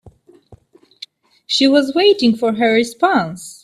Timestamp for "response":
2.73-3.59